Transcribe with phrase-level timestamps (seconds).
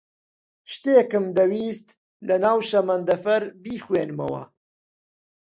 [0.73, 1.87] شتێکم دەویست
[2.27, 4.43] لەناو شەمەندەفەر بیخوێنمەوە.